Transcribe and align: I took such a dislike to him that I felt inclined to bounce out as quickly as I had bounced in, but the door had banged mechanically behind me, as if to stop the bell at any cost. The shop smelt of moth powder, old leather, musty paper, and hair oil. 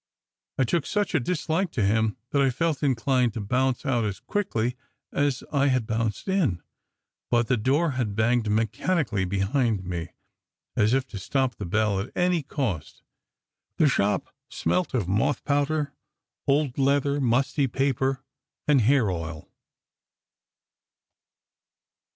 I 0.57 0.63
took 0.63 0.87
such 0.87 1.13
a 1.13 1.19
dislike 1.19 1.69
to 1.73 1.83
him 1.85 2.17
that 2.31 2.41
I 2.41 2.49
felt 2.49 2.81
inclined 2.81 3.35
to 3.35 3.39
bounce 3.39 3.85
out 3.85 4.03
as 4.03 4.19
quickly 4.19 4.75
as 5.11 5.43
I 5.53 5.67
had 5.67 5.85
bounced 5.85 6.27
in, 6.27 6.63
but 7.29 7.45
the 7.45 7.55
door 7.55 7.91
had 7.91 8.15
banged 8.15 8.49
mechanically 8.49 9.25
behind 9.25 9.83
me, 9.85 10.13
as 10.75 10.95
if 10.95 11.05
to 11.09 11.19
stop 11.19 11.53
the 11.53 11.67
bell 11.67 11.99
at 11.99 12.11
any 12.15 12.41
cost. 12.41 13.03
The 13.77 13.87
shop 13.87 14.33
smelt 14.49 14.95
of 14.95 15.07
moth 15.07 15.43
powder, 15.45 15.93
old 16.47 16.79
leather, 16.79 17.21
musty 17.21 17.67
paper, 17.67 18.23
and 18.67 18.81
hair 18.81 19.11
oil. 19.11 19.51